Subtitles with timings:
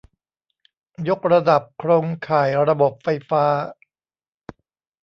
[1.07, 3.43] ยกระดับโครงข่ายระบบไฟฟ้า